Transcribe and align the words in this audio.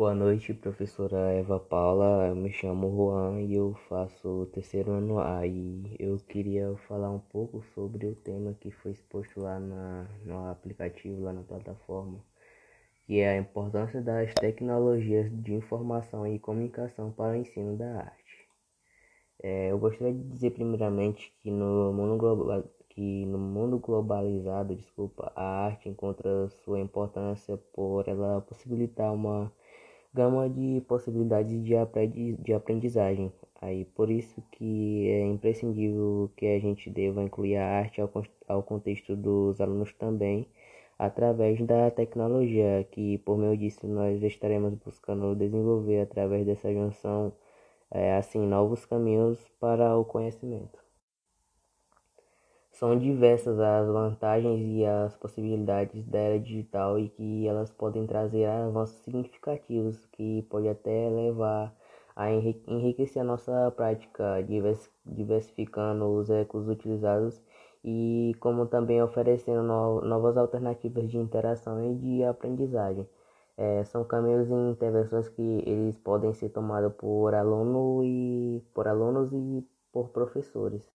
Boa 0.00 0.14
noite, 0.14 0.54
professora 0.54 1.30
Eva 1.34 1.60
Paula. 1.60 2.28
Eu 2.28 2.34
me 2.34 2.50
chamo 2.50 2.90
Juan 2.90 3.42
e 3.42 3.54
eu 3.54 3.74
faço 3.86 4.44
o 4.44 4.46
terceiro 4.46 4.92
ano 4.92 5.18
A. 5.18 5.46
E 5.46 5.94
eu 5.98 6.16
queria 6.16 6.74
falar 6.88 7.10
um 7.10 7.18
pouco 7.18 7.62
sobre 7.74 8.06
o 8.06 8.14
tema 8.14 8.56
que 8.58 8.70
foi 8.70 8.92
exposto 8.92 9.38
lá 9.38 9.60
na, 9.60 10.08
no 10.24 10.48
aplicativo, 10.48 11.20
lá 11.20 11.34
na 11.34 11.42
plataforma, 11.42 12.18
que 13.06 13.20
é 13.20 13.28
a 13.28 13.36
importância 13.36 14.00
das 14.00 14.32
tecnologias 14.36 15.30
de 15.30 15.52
informação 15.52 16.26
e 16.26 16.38
comunicação 16.38 17.12
para 17.12 17.32
o 17.32 17.36
ensino 17.36 17.76
da 17.76 17.98
arte. 17.98 18.48
É, 19.42 19.70
eu 19.70 19.78
gostaria 19.78 20.14
de 20.14 20.24
dizer 20.30 20.52
primeiramente 20.52 21.30
que 21.42 21.50
no 21.50 21.92
mundo 21.92 22.16
global 22.16 22.64
que 22.88 23.24
no 23.26 23.38
mundo 23.38 23.78
globalizado, 23.78 24.74
desculpa, 24.74 25.32
a 25.36 25.66
arte 25.66 25.88
encontra 25.88 26.48
sua 26.64 26.80
importância 26.80 27.56
por 27.72 28.08
ela 28.08 28.40
possibilitar 28.40 29.12
uma 29.14 29.52
gama 30.12 30.48
de 30.48 30.80
possibilidades 30.88 31.62
de 31.62 32.52
aprendizagem. 32.52 33.32
Aí 33.60 33.84
por 33.84 34.10
isso 34.10 34.42
que 34.52 35.08
é 35.08 35.26
imprescindível 35.26 36.30
que 36.36 36.46
a 36.46 36.58
gente 36.58 36.88
deva 36.90 37.22
incluir 37.22 37.56
a 37.56 37.66
arte 37.66 38.00
ao, 38.00 38.10
ao 38.48 38.62
contexto 38.62 39.14
dos 39.16 39.60
alunos 39.60 39.92
também, 39.94 40.48
através 40.98 41.60
da 41.62 41.90
tecnologia, 41.90 42.86
que 42.90 43.18
por 43.18 43.38
meio 43.38 43.56
disso 43.56 43.86
nós 43.86 44.22
estaremos 44.22 44.74
buscando 44.74 45.34
desenvolver 45.36 46.00
através 46.00 46.46
dessa 46.46 46.72
junção 46.72 47.32
é, 47.90 48.16
assim 48.16 48.40
novos 48.46 48.84
caminhos 48.86 49.38
para 49.60 49.96
o 49.96 50.04
conhecimento. 50.04 50.89
São 52.80 52.98
diversas 52.98 53.60
as 53.60 53.86
vantagens 53.88 54.58
e 54.58 54.86
as 54.86 55.14
possibilidades 55.14 56.02
da 56.06 56.18
era 56.18 56.40
digital 56.40 56.98
e 56.98 57.10
que 57.10 57.46
elas 57.46 57.70
podem 57.70 58.06
trazer 58.06 58.46
avanços 58.46 58.96
significativos 59.04 60.06
que 60.06 60.40
pode 60.48 60.66
até 60.66 61.10
levar 61.10 61.76
a 62.16 62.30
enriquecer 62.32 63.20
a 63.20 63.24
nossa 63.24 63.70
prática, 63.76 64.42
diversificando 65.04 66.06
os 66.06 66.30
recursos 66.30 66.70
utilizados 66.70 67.42
e 67.84 68.34
como 68.40 68.64
também 68.64 69.02
oferecendo 69.02 69.62
novas 69.62 70.38
alternativas 70.38 71.10
de 71.10 71.18
interação 71.18 71.84
e 71.84 71.94
de 71.96 72.24
aprendizagem. 72.24 73.06
É, 73.58 73.84
são 73.84 74.04
caminhos 74.04 74.48
e 74.48 74.54
intervenções 74.54 75.28
que 75.28 75.42
eles 75.66 75.98
podem 75.98 76.32
ser 76.32 76.48
tomados 76.48 76.94
por 76.94 77.34
aluno 77.34 78.02
e 78.02 78.64
por 78.72 78.88
alunos 78.88 79.30
e 79.34 79.68
por 79.92 80.08
professores. 80.08 80.90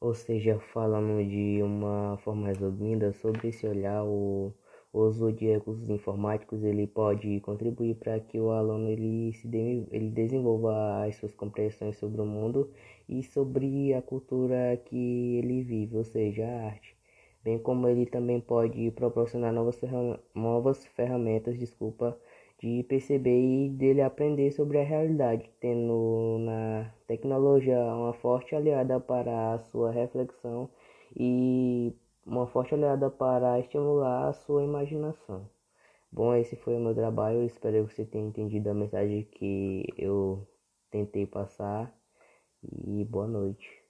Ou 0.00 0.14
seja, 0.14 0.58
falando 0.58 1.22
de 1.28 1.62
uma 1.62 2.16
forma 2.18 2.48
resumida 2.48 3.12
sobre 3.12 3.48
esse 3.48 3.66
olhar, 3.66 4.04
o 4.04 4.54
uso 4.92 5.32
de 5.32 5.46
recursos 5.46 5.88
informáticos 5.90 6.62
ele 6.64 6.86
pode 6.86 7.40
contribuir 7.40 7.96
para 7.96 8.18
que 8.20 8.38
o 8.40 8.50
aluno 8.50 8.88
ele 8.88 9.32
se 9.34 9.46
de, 9.48 9.86
ele 9.90 10.10
desenvolva 10.10 11.04
as 11.04 11.16
suas 11.16 11.34
compreensões 11.34 11.96
sobre 11.98 12.20
o 12.20 12.26
mundo 12.26 12.70
e 13.08 13.22
sobre 13.22 13.94
a 13.94 14.02
cultura 14.02 14.76
que 14.84 15.36
ele 15.38 15.62
vive, 15.62 15.96
ou 15.96 16.04
seja, 16.04 16.46
a 16.46 16.66
arte, 16.66 16.96
bem 17.44 17.58
como 17.58 17.88
ele 17.88 18.06
também 18.06 18.40
pode 18.40 18.90
proporcionar 18.92 19.52
novas, 19.52 19.80
novas 20.34 20.86
ferramentas, 20.86 21.58
desculpa, 21.58 22.18
de 22.58 22.82
perceber 22.84 23.38
e 23.38 23.70
dele 23.70 24.02
aprender 24.02 24.50
sobre 24.52 24.78
a 24.78 24.84
realidade, 24.84 25.50
tendo 25.60 26.38
na 26.40 26.90
tecnologia 27.06 27.78
uma 27.78 28.14
forte 28.14 28.54
aliada 28.54 28.98
para 29.00 29.54
a 29.54 29.58
sua 29.58 29.90
reflexão 29.90 30.70
e 31.14 31.94
uma 32.24 32.46
forte 32.46 32.74
aliada 32.74 33.10
para 33.10 33.60
estimular 33.60 34.28
a 34.28 34.32
sua 34.32 34.64
imaginação. 34.64 35.48
Bom, 36.10 36.34
esse 36.34 36.56
foi 36.56 36.76
o 36.76 36.80
meu 36.80 36.94
trabalho. 36.94 37.44
espero 37.44 37.86
que 37.86 37.94
você 37.94 38.04
tenha 38.04 38.26
entendido 38.26 38.70
a 38.70 38.74
mensagem 38.74 39.24
que 39.24 39.84
eu 39.98 40.46
tentei 40.90 41.26
passar. 41.26 41.94
E 42.62 43.04
boa 43.04 43.26
noite. 43.26 43.85